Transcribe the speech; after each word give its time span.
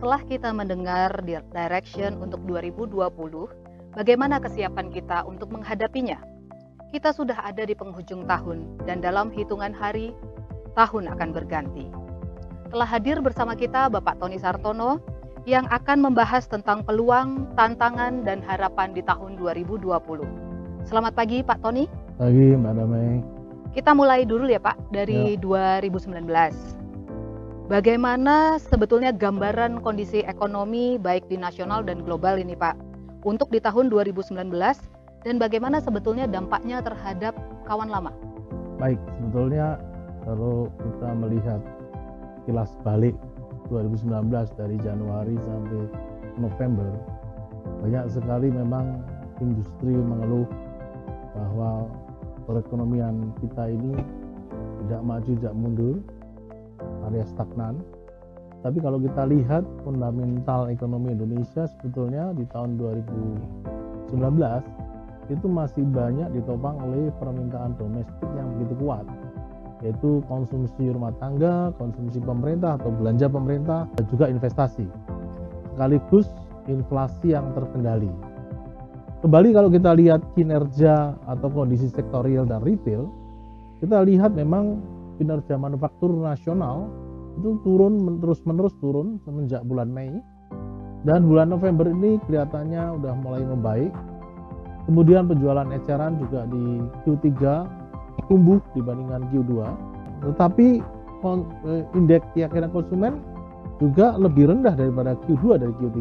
setelah 0.00 0.24
kita 0.24 0.48
mendengar 0.56 1.12
direction 1.52 2.24
untuk 2.24 2.40
2020, 2.48 3.04
bagaimana 3.92 4.40
kesiapan 4.40 4.88
kita 4.88 5.28
untuk 5.28 5.52
menghadapinya? 5.52 6.16
Kita 6.88 7.12
sudah 7.12 7.36
ada 7.44 7.68
di 7.68 7.76
penghujung 7.76 8.24
tahun 8.24 8.80
dan 8.88 9.04
dalam 9.04 9.28
hitungan 9.28 9.76
hari, 9.76 10.16
tahun 10.72 11.04
akan 11.04 11.28
berganti. 11.36 11.92
Telah 12.72 12.88
hadir 12.88 13.20
bersama 13.20 13.52
kita 13.52 13.92
Bapak 13.92 14.24
Tony 14.24 14.40
Sartono 14.40 15.04
yang 15.44 15.68
akan 15.68 16.00
membahas 16.00 16.48
tentang 16.48 16.80
peluang, 16.80 17.52
tantangan, 17.52 18.24
dan 18.24 18.40
harapan 18.40 18.96
di 18.96 19.04
tahun 19.04 19.36
2020. 19.36 19.84
Selamat 20.88 21.12
pagi 21.12 21.44
Pak 21.44 21.60
Tony. 21.60 21.84
Pagi 22.16 22.56
Mbak 22.56 22.72
Damai. 22.72 23.20
Kita 23.76 23.92
mulai 23.92 24.24
dulu 24.24 24.48
ya 24.48 24.64
Pak 24.64 24.80
dari 24.96 25.36
ya. 25.36 25.44
2019. 25.44 26.79
Bagaimana 27.70 28.58
sebetulnya 28.58 29.14
gambaran 29.14 29.78
kondisi 29.86 30.26
ekonomi 30.26 30.98
baik 30.98 31.30
di 31.30 31.38
nasional 31.38 31.86
dan 31.86 32.02
global 32.02 32.34
ini 32.34 32.58
Pak 32.58 32.74
untuk 33.22 33.46
di 33.54 33.62
tahun 33.62 33.86
2019 33.86 34.34
dan 35.22 35.38
bagaimana 35.38 35.78
sebetulnya 35.78 36.26
dampaknya 36.26 36.82
terhadap 36.82 37.30
kawan 37.70 37.86
lama? 37.86 38.10
Baik, 38.74 38.98
sebetulnya 39.14 39.78
kalau 40.26 40.66
kita 40.82 41.08
melihat 41.14 41.62
kilas 42.42 42.74
balik 42.82 43.14
2019 43.70 44.34
dari 44.58 44.74
Januari 44.82 45.38
sampai 45.38 45.86
November 46.42 46.90
banyak 47.86 48.10
sekali 48.10 48.50
memang 48.50 48.98
industri 49.38 49.94
mengeluh 49.94 50.50
bahwa 51.38 51.86
perekonomian 52.50 53.30
kita 53.38 53.70
ini 53.70 53.94
tidak 54.82 55.06
maju 55.06 55.30
tidak 55.38 55.54
mundur 55.54 56.02
alias 57.10 57.28
stagnan. 57.34 57.82
Tapi 58.60 58.78
kalau 58.78 59.02
kita 59.02 59.26
lihat 59.26 59.64
fundamental 59.82 60.70
ekonomi 60.70 61.16
Indonesia 61.16 61.66
sebetulnya 61.66 62.30
di 62.36 62.44
tahun 62.54 62.76
2019 62.78 64.14
itu 65.30 65.46
masih 65.46 65.84
banyak 65.90 66.28
ditopang 66.34 66.76
oleh 66.82 67.08
permintaan 67.18 67.74
domestik 67.78 68.28
yang 68.38 68.48
begitu 68.58 68.74
kuat 68.78 69.06
yaitu 69.80 70.20
konsumsi 70.28 70.92
rumah 70.92 71.08
tangga, 71.16 71.72
konsumsi 71.80 72.20
pemerintah 72.20 72.76
atau 72.76 72.92
belanja 72.92 73.32
pemerintah 73.32 73.88
dan 73.96 74.04
juga 74.12 74.28
investasi 74.28 74.84
sekaligus 75.72 76.28
inflasi 76.68 77.32
yang 77.32 77.48
terkendali. 77.56 78.12
Kembali 79.24 79.48
kalau 79.56 79.72
kita 79.72 79.96
lihat 79.96 80.20
kinerja 80.36 81.16
atau 81.24 81.48
kondisi 81.48 81.88
sektorial 81.88 82.44
dan 82.44 82.60
retail, 82.60 83.08
kita 83.80 84.04
lihat 84.04 84.36
memang 84.36 84.84
kinerja 85.20 85.60
manufaktur 85.60 86.08
nasional 86.16 86.88
itu 87.36 87.60
turun 87.60 88.00
terus 88.24 88.40
menerus 88.48 88.72
turun 88.80 89.20
semenjak 89.28 89.60
bulan 89.68 89.92
Mei 89.92 90.08
dan 91.04 91.24
bulan 91.24 91.48
November 91.48 91.88
ini 91.88 92.20
kelihatannya 92.28 93.00
udah 93.00 93.14
mulai 93.24 93.40
membaik. 93.44 93.92
Kemudian 94.84 95.28
penjualan 95.28 95.68
eceran 95.72 96.20
juga 96.20 96.44
di 96.48 96.82
Q3 97.06 97.28
tumbuh 98.28 98.60
dibandingkan 98.76 99.28
Q2. 99.32 99.52
Tetapi 100.28 100.68
eh, 101.64 101.82
indeks 101.96 102.26
keyakinan 102.36 102.72
konsumen 102.74 103.20
juga 103.80 104.16
lebih 104.20 104.52
rendah 104.52 104.76
daripada 104.76 105.16
Q2 105.24 105.44
dari 105.56 105.72
Q3 105.80 106.00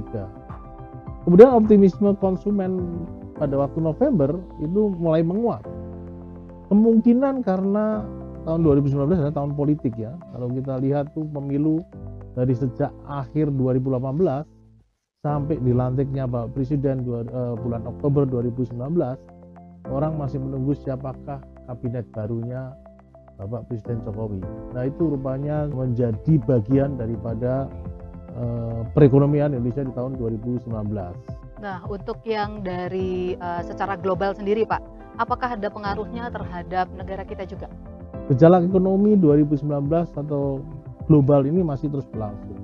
Kemudian 1.23 1.51
optimisme 1.51 2.15
konsumen 2.19 3.05
pada 3.39 3.55
waktu 3.55 3.79
November 3.79 4.35
itu 4.59 4.91
mulai 4.99 5.23
menguat. 5.23 5.63
Kemungkinan 6.67 7.45
karena 7.45 8.03
tahun 8.49 8.65
2019 8.65 9.13
adalah 9.13 9.35
tahun 9.35 9.53
politik 9.53 9.93
ya. 9.93 10.17
Kalau 10.33 10.49
kita 10.49 10.73
lihat 10.81 11.13
tuh 11.13 11.29
pemilu 11.29 11.85
dari 12.33 12.57
sejak 12.57 12.89
akhir 13.05 13.53
2018 13.53 14.01
sampai 15.21 15.55
dilantiknya 15.61 16.25
Pak 16.25 16.57
Presiden 16.57 17.05
uh, 17.05 17.53
bulan 17.61 17.85
Oktober 17.85 18.25
2019, 18.25 18.73
orang 19.93 20.13
masih 20.17 20.41
menunggu 20.41 20.73
siapakah 20.73 21.37
kabinet 21.69 22.09
barunya 22.09 22.73
Bapak 23.37 23.69
Presiden 23.69 24.01
Jokowi. 24.01 24.41
Nah 24.73 24.89
itu 24.89 25.13
rupanya 25.13 25.69
menjadi 25.69 26.41
bagian 26.49 26.97
daripada 26.97 27.69
Eh, 28.39 28.81
perekonomian 28.95 29.51
Indonesia 29.51 29.83
di 29.83 29.91
tahun 29.91 30.15
2019. 30.15 30.71
Nah, 31.59 31.83
untuk 31.91 32.23
yang 32.23 32.63
dari 32.63 33.35
uh, 33.35 33.59
secara 33.59 33.99
global 33.99 34.31
sendiri, 34.31 34.63
Pak, 34.63 34.79
apakah 35.19 35.59
ada 35.59 35.67
pengaruhnya 35.67 36.31
terhadap 36.31 36.87
negara 36.95 37.27
kita 37.27 37.43
juga? 37.43 37.67
Gejala 38.29 38.61
ekonomi 38.61 39.17
2019 39.17 39.65
atau 40.13 40.61
global 41.09 41.49
ini 41.49 41.65
masih 41.65 41.89
terus 41.89 42.05
berlangsung. 42.13 42.61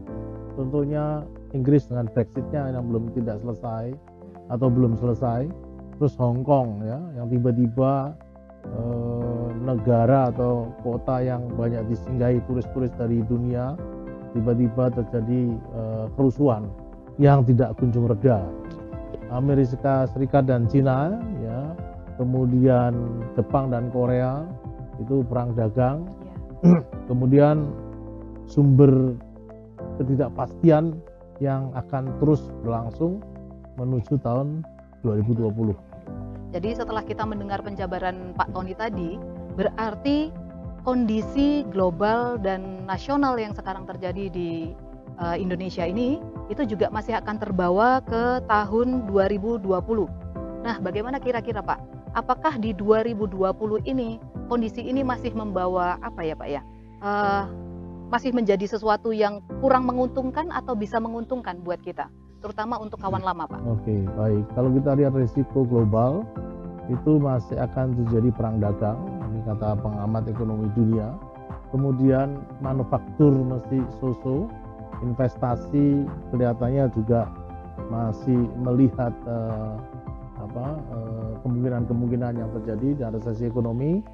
Tentunya 0.53 1.25
Inggris 1.57 1.89
dengan 1.89 2.05
Brexitnya 2.13 2.69
yang 2.69 2.85
belum 2.85 3.09
tidak 3.17 3.41
selesai 3.41 3.97
atau 4.53 4.67
belum 4.69 4.93
selesai, 4.93 5.49
terus 5.97 6.13
Hong 6.21 6.45
Kong 6.45 6.85
ya, 6.85 7.01
yang 7.17 7.33
tiba-tiba 7.33 8.13
eh, 8.69 9.47
negara 9.65 10.29
atau 10.29 10.69
kota 10.85 11.25
yang 11.25 11.49
banyak 11.57 11.81
disinggahi 11.89 12.45
turis-turis 12.45 12.93
dari 12.93 13.25
dunia 13.25 13.73
tiba-tiba 14.35 14.91
terjadi 14.91 15.55
uh, 15.71 16.05
kerusuhan 16.19 16.67
yang 17.15 17.47
tidak 17.47 17.71
kunjung 17.79 18.11
reda. 18.11 18.43
Amerika 19.31 20.05
Serikat 20.11 20.45
dan 20.45 20.67
Cina 20.67 21.15
ya, 21.39 21.71
kemudian 22.19 23.23
Jepang 23.39 23.71
dan 23.71 23.87
Korea 23.95 24.43
itu 25.01 25.25
perang 25.27 25.55
dagang. 25.57 26.07
Ya. 26.63 26.79
kemudian 27.09 27.69
sumber 28.49 29.17
ketidakpastian 30.01 30.97
yang 31.43 31.71
akan 31.75 32.15
terus 32.23 32.47
berlangsung 32.63 33.19
menuju 33.75 34.15
tahun 34.23 34.63
2020. 35.03 35.75
Jadi 36.55 36.69
setelah 36.71 37.03
kita 37.03 37.27
mendengar 37.27 37.59
penjabaran 37.59 38.31
Pak 38.39 38.55
Tony 38.55 38.71
tadi, 38.71 39.19
berarti 39.59 40.31
kondisi 40.87 41.67
global 41.67 42.39
dan 42.39 42.87
nasional 42.87 43.35
yang 43.35 43.51
sekarang 43.51 43.83
terjadi 43.83 44.31
di 44.31 44.71
uh, 45.19 45.35
Indonesia 45.35 45.83
ini 45.83 46.21
itu 46.47 46.63
juga 46.63 46.87
masih 46.93 47.17
akan 47.19 47.35
terbawa 47.41 47.99
ke 48.05 48.39
tahun 48.47 49.09
2020. 49.11 49.65
Nah, 50.63 50.79
bagaimana 50.79 51.19
kira-kira 51.19 51.59
Pak? 51.59 51.94
Apakah 52.15 52.55
di 52.55 52.71
2020 52.71 53.35
ini 53.83 54.23
kondisi 54.47 54.79
ini 54.79 55.03
masih 55.03 55.35
membawa 55.35 55.99
apa 55.99 56.23
ya 56.23 56.31
Pak 56.31 56.47
ya? 56.47 56.61
Uh, 57.03 57.43
masih 58.07 58.31
menjadi 58.31 58.63
sesuatu 58.63 59.11
yang 59.11 59.43
kurang 59.59 59.83
menguntungkan 59.83 60.47
atau 60.47 60.79
bisa 60.79 60.95
menguntungkan 61.03 61.59
buat 61.59 61.83
kita, 61.83 62.07
terutama 62.39 62.79
untuk 62.79 63.03
kawan 63.03 63.19
lama 63.19 63.43
Pak? 63.51 63.59
Oke, 63.67 64.07
baik. 64.15 64.47
Kalau 64.55 64.71
kita 64.71 64.95
lihat 64.95 65.11
risiko 65.11 65.67
global 65.67 66.23
itu 66.87 67.19
masih 67.19 67.59
akan 67.59 67.97
terjadi 67.99 68.29
perang 68.31 68.63
dagang 68.63 68.95
kata 69.45 69.77
pengamat 69.83 70.23
ekonomi 70.31 70.71
dunia. 70.73 71.13
Kemudian 71.69 72.39
manufaktur 72.63 73.35
masih 73.45 73.83
soso, 73.99 74.47
investasi 75.03 76.07
kelihatannya 76.31 76.87
juga 76.95 77.27
masih 77.91 78.47
melihat 78.63 79.11
uh, 79.27 79.75
apa 80.45 80.65
uh, 80.93 81.31
kemungkinan-kemungkinan 81.41 82.33
yang 82.37 82.49
terjadi 82.61 82.89
dan 83.01 83.09
resesi 83.17 83.49
ekonomi. 83.49 84.05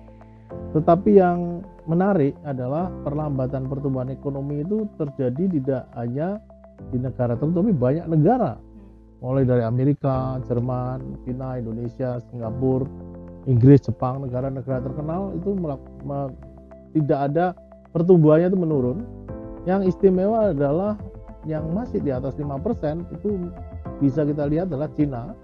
Tetapi 0.75 1.15
yang 1.15 1.63
menarik 1.87 2.35
adalah 2.43 2.91
perlambatan 3.07 3.71
pertumbuhan 3.71 4.11
ekonomi 4.11 4.63
itu 4.63 4.83
terjadi 4.99 5.43
tidak 5.47 5.83
hanya 5.95 6.43
di 6.91 6.99
negara 6.99 7.39
tertentu, 7.39 7.63
tapi 7.63 7.71
banyak 7.71 8.05
negara, 8.11 8.59
mulai 9.23 9.47
dari 9.47 9.63
Amerika, 9.63 10.43
Jerman, 10.49 11.23
China, 11.23 11.55
Indonesia, 11.55 12.19
Singapura, 12.27 12.89
Inggris, 13.47 13.85
Jepang, 13.85 14.27
negara-negara 14.27 14.81
terkenal 14.85 15.33
itu 15.37 15.55
tidak 16.99 17.19
ada 17.31 17.45
pertumbuhannya 17.95 18.51
itu 18.51 18.59
menurun. 18.59 18.97
Yang 19.69 19.93
istimewa 19.93 20.51
adalah 20.51 20.97
yang 21.45 21.69
masih 21.73 22.01
di 22.01 22.09
atas 22.13 22.37
5% 22.37 23.13
itu 23.17 23.49
bisa 24.01 24.25
kita 24.25 24.49
lihat 24.49 24.73
adalah 24.73 24.89
Cina, 24.97 25.37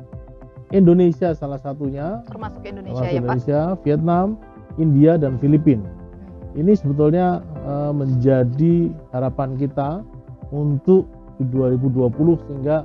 Indonesia 0.76 1.32
salah 1.32 1.60
satunya, 1.64 2.20
termasuk 2.28 2.60
Indonesia 2.68 3.00
termasuk 3.00 3.16
ya 3.16 3.20
Indonesia, 3.24 3.60
Pak? 3.72 3.82
Vietnam, 3.88 4.28
India 4.76 5.16
dan 5.16 5.40
Filipina. 5.40 5.88
Ini 6.58 6.74
sebetulnya 6.76 7.40
uh, 7.64 7.94
menjadi 7.96 8.92
harapan 9.14 9.56
kita 9.56 10.04
untuk 10.52 11.08
2020 11.40 12.12
sehingga 12.50 12.84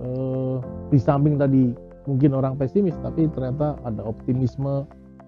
uh, 0.00 0.62
di 0.88 0.98
samping 1.02 1.36
tadi 1.36 1.74
mungkin 2.06 2.32
orang 2.32 2.56
pesimis 2.56 2.96
tapi 3.04 3.28
ternyata 3.34 3.76
ada 3.84 4.00
optimisme 4.06 4.86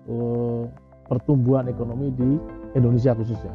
uh, 0.09 0.62
pertumbuhan 1.11 1.69
ekonomi 1.69 2.09
di 2.15 2.39
Indonesia 2.73 3.12
khususnya. 3.12 3.53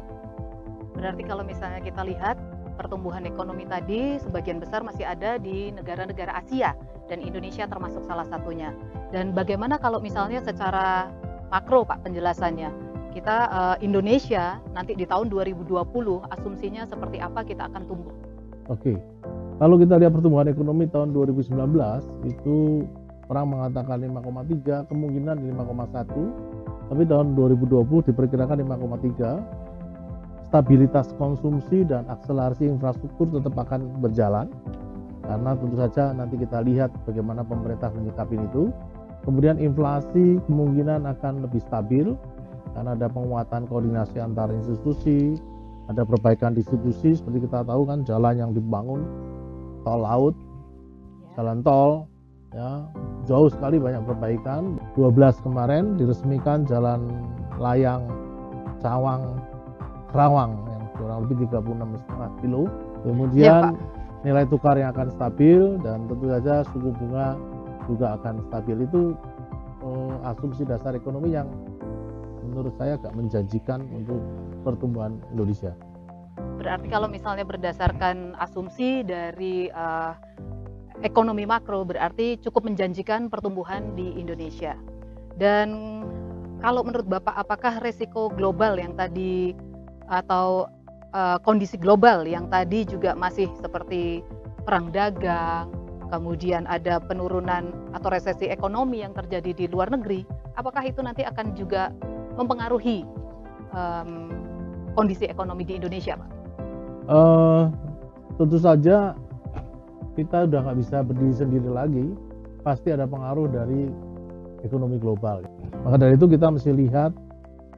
Berarti 0.94 1.24
kalau 1.26 1.42
misalnya 1.42 1.80
kita 1.82 2.04
lihat 2.06 2.36
pertumbuhan 2.76 3.24
ekonomi 3.24 3.64
tadi 3.64 4.20
sebagian 4.20 4.60
besar 4.60 4.84
masih 4.84 5.08
ada 5.08 5.40
di 5.40 5.72
negara-negara 5.72 6.36
Asia 6.44 6.76
dan 7.06 7.22
Indonesia 7.22 7.64
termasuk 7.66 8.02
salah 8.06 8.26
satunya. 8.26 8.74
Dan 9.14 9.32
bagaimana 9.32 9.78
kalau 9.78 10.02
misalnya 10.02 10.42
secara 10.42 11.10
makro 11.50 11.86
Pak 11.86 12.02
penjelasannya? 12.06 12.70
Kita 13.16 13.36
uh, 13.48 13.76
Indonesia 13.80 14.60
nanti 14.76 14.92
di 14.92 15.08
tahun 15.08 15.32
2020 15.32 15.72
asumsinya 16.36 16.84
seperti 16.84 17.16
apa 17.16 17.40
kita 17.48 17.72
akan 17.72 17.82
tumbuh? 17.88 18.12
Oke, 18.68 18.98
kalau 19.56 19.80
kita 19.80 19.96
lihat 19.96 20.12
pertumbuhan 20.12 20.52
ekonomi 20.52 20.84
tahun 20.90 21.16
2019 21.16 21.56
itu 22.28 22.84
orang 23.32 23.46
mengatakan 23.56 24.04
5,3, 24.04 24.90
kemungkinan 24.90 25.36
5,1, 25.38 26.92
tapi 26.92 27.02
tahun 27.08 27.26
2020 27.34 28.08
diperkirakan 28.12 28.56
5,3. 28.68 30.46
Stabilitas 30.46 31.10
konsumsi 31.18 31.82
dan 31.82 32.06
akselerasi 32.06 32.70
infrastruktur 32.70 33.26
tetap 33.34 33.56
akan 33.58 33.98
berjalan 33.98 34.46
karena 35.26 35.50
tentu 35.58 35.76
saja 35.76 36.14
nanti 36.14 36.38
kita 36.38 36.62
lihat 36.62 36.90
bagaimana 37.04 37.42
pemerintah 37.42 37.90
menyikapi 37.92 38.38
itu. 38.38 38.70
Kemudian 39.26 39.58
inflasi 39.58 40.38
kemungkinan 40.46 41.02
akan 41.02 41.42
lebih 41.42 41.58
stabil 41.66 42.14
karena 42.78 42.94
ada 42.94 43.10
penguatan 43.10 43.66
koordinasi 43.66 44.22
antar 44.22 44.54
institusi, 44.54 45.34
ada 45.90 46.02
perbaikan 46.02 46.54
distribusi 46.54 47.18
seperti 47.18 47.46
kita 47.46 47.62
tahu 47.66 47.86
kan 47.86 48.02
jalan 48.06 48.34
yang 48.38 48.50
dibangun 48.54 49.06
tol 49.86 50.02
laut 50.02 50.34
ya. 50.34 51.42
jalan 51.42 51.58
tol 51.62 51.90
ya 52.54 52.70
jauh 53.26 53.50
sekali 53.50 53.78
banyak 53.78 54.02
perbaikan 54.06 54.78
12 54.98 55.46
kemarin 55.46 55.94
diresmikan 55.94 56.66
jalan 56.66 57.26
layang 57.58 58.06
Cawang 58.82 59.40
Kerawang 60.10 60.52
yang 60.68 60.84
kurang 60.98 61.18
lebih 61.26 61.46
36,5 61.50 62.40
kilo 62.42 62.62
kemudian 63.06 63.74
ya, 63.74 63.74
nilai 64.22 64.44
tukar 64.48 64.78
yang 64.78 64.94
akan 64.94 65.12
stabil 65.12 65.76
dan 65.84 66.06
tentu 66.08 66.26
saja 66.30 66.64
suku 66.72 66.94
bunga 66.96 67.36
juga 67.86 68.16
akan 68.18 68.34
stabil 68.48 68.86
itu 68.86 69.14
uh, 69.84 70.30
asumsi 70.30 70.64
dasar 70.64 70.96
ekonomi 70.96 71.34
yang 71.34 71.46
menurut 72.46 72.72
saya 72.78 72.96
agak 72.96 73.12
menjanjikan 73.12 73.84
untuk 73.92 74.22
pertumbuhan 74.62 75.18
Indonesia. 75.34 75.74
Berarti 76.56 76.86
kalau 76.88 77.08
misalnya 77.10 77.44
berdasarkan 77.44 78.38
asumsi 78.40 79.04
dari 79.04 79.68
uh, 79.70 80.16
ekonomi 81.04 81.44
makro 81.44 81.84
berarti 81.84 82.40
cukup 82.40 82.64
menjanjikan 82.64 83.28
pertumbuhan 83.28 83.92
di 83.92 84.16
Indonesia. 84.16 84.78
Dan 85.36 86.00
kalau 86.64 86.80
menurut 86.80 87.04
Bapak 87.04 87.36
apakah 87.36 87.84
resiko 87.84 88.32
global 88.32 88.80
yang 88.80 88.96
tadi 88.96 89.52
atau 90.08 90.70
uh, 91.16 91.38
kondisi 91.40 91.80
global 91.80 92.28
yang 92.28 92.52
tadi 92.52 92.84
juga 92.84 93.16
masih 93.16 93.48
seperti 93.56 94.20
perang 94.68 94.92
dagang, 94.92 95.72
kemudian 96.12 96.68
ada 96.68 97.00
penurunan 97.00 97.72
atau 97.96 98.08
resesi 98.12 98.52
ekonomi 98.52 99.00
yang 99.00 99.16
terjadi 99.16 99.56
di 99.56 99.64
luar 99.72 99.88
negeri, 99.88 100.28
apakah 100.60 100.84
itu 100.84 101.00
nanti 101.00 101.24
akan 101.24 101.56
juga 101.56 101.88
mempengaruhi 102.36 103.08
um, 103.72 104.28
kondisi 104.92 105.24
ekonomi 105.24 105.64
di 105.64 105.80
Indonesia, 105.80 106.20
Pak? 106.20 106.30
Uh, 107.06 107.70
tentu 108.36 108.58
saja 108.60 109.14
kita 110.18 110.50
udah 110.50 110.60
nggak 110.68 110.78
bisa 110.82 110.96
berdiri 111.06 111.34
sendiri 111.34 111.70
lagi, 111.70 112.06
pasti 112.66 112.90
ada 112.92 113.06
pengaruh 113.06 113.46
dari 113.48 113.88
ekonomi 114.66 114.98
global. 114.98 115.46
Maka 115.86 115.96
dari 116.02 116.18
itu 116.18 116.26
kita 116.26 116.50
mesti 116.50 116.74
lihat 116.74 117.14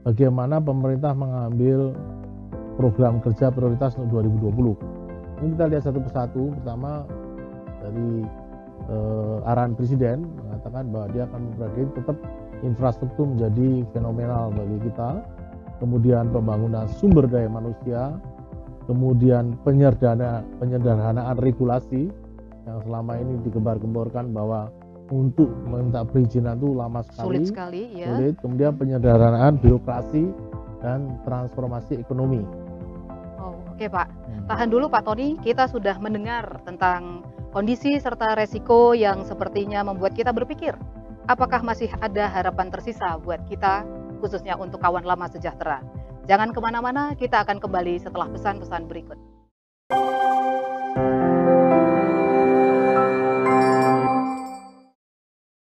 bagaimana 0.08 0.56
pemerintah 0.62 1.12
mengambil 1.12 1.92
program 2.78 3.18
kerja 3.18 3.50
prioritas 3.50 3.98
untuk 3.98 4.22
2020. 4.22 5.42
Ini 5.42 5.48
kita 5.58 5.64
lihat 5.66 5.82
satu 5.82 5.98
persatu. 5.98 6.42
Pertama 6.62 7.02
dari 7.82 8.22
uh, 8.86 9.42
arahan 9.50 9.74
presiden 9.74 10.22
mengatakan 10.46 10.86
bahwa 10.94 11.06
dia 11.10 11.22
akan 11.26 11.40
memperhatikan 11.50 11.90
tetap 11.98 12.16
infrastruktur 12.62 13.26
menjadi 13.26 13.82
fenomenal 13.90 14.54
bagi 14.54 14.78
kita, 14.86 15.10
kemudian 15.82 16.30
pembangunan 16.30 16.86
sumber 16.90 17.26
daya 17.26 17.50
manusia, 17.50 18.14
kemudian 18.86 19.58
penyederhana, 19.62 20.46
penyederhanaan 20.62 21.36
regulasi 21.38 22.10
yang 22.66 22.78
selama 22.86 23.18
ini 23.18 23.38
digembar-gemborkan 23.46 24.30
bahwa 24.30 24.70
untuk 25.08 25.48
meminta 25.64 26.04
perizinan 26.04 26.60
itu 26.60 26.76
lama 26.76 27.00
sekali, 27.00 27.24
sulit 27.24 27.44
sekali, 27.48 27.82
ya. 27.96 28.12
Sulit. 28.12 28.34
Kemudian 28.44 28.72
penyederhanaan 28.76 29.56
birokrasi 29.56 30.28
dan 30.84 31.16
transformasi 31.24 31.96
ekonomi. 31.96 32.44
Oke 33.78 33.86
Pak. 33.86 34.10
Hmm. 34.10 34.42
Tahan 34.50 34.74
dulu 34.74 34.90
Pak 34.90 35.06
Tony, 35.06 35.38
kita 35.38 35.70
sudah 35.70 35.94
mendengar 36.02 36.58
tentang 36.66 37.22
kondisi 37.54 37.94
serta 38.02 38.34
resiko 38.34 38.90
yang 38.90 39.22
sepertinya 39.22 39.86
membuat 39.86 40.18
kita 40.18 40.34
berpikir 40.34 40.74
apakah 41.28 41.60
masih 41.60 41.92
ada 42.00 42.26
harapan 42.26 42.72
tersisa 42.72 43.20
buat 43.20 43.44
kita, 43.46 43.84
khususnya 44.18 44.56
untuk 44.56 44.80
kawan 44.80 45.04
lama 45.04 45.28
sejahtera. 45.28 45.84
Jangan 46.26 46.50
ke 46.50 46.58
mana-mana, 46.58 47.12
kita 47.14 47.44
akan 47.44 47.60
kembali 47.60 48.00
setelah 48.00 48.26
pesan-pesan 48.32 48.88
berikut. 48.88 49.20